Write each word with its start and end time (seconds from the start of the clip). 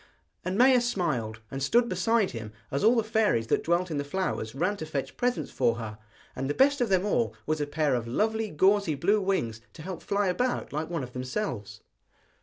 And 0.43 0.57
Maia 0.57 0.81
smiled, 0.81 1.41
and 1.51 1.61
stood 1.61 1.87
beside 1.87 2.31
him 2.31 2.53
as 2.71 2.83
all 2.83 2.95
the 2.95 3.03
fairies 3.03 3.45
that 3.49 3.63
dwelt 3.63 3.91
in 3.91 3.99
the 3.99 4.03
flowers 4.03 4.55
ran 4.55 4.75
to 4.77 4.85
fetch 4.87 5.15
presents 5.15 5.51
for 5.51 5.75
her; 5.75 5.99
and 6.35 6.49
the 6.49 6.55
best 6.55 6.81
of 6.81 6.89
them 6.89 7.05
all 7.05 7.35
was 7.45 7.61
a 7.61 7.67
pair 7.67 7.93
of 7.93 8.07
lovely 8.07 8.49
gauzy 8.49 8.95
blue 8.95 9.21
wings 9.21 9.61
to 9.73 9.83
help 9.83 10.01
fly 10.01 10.27
about 10.27 10.73
like 10.73 10.89
one 10.89 11.03
of 11.03 11.13
themselves. 11.13 11.81